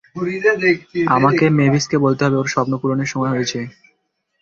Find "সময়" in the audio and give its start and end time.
3.13-3.31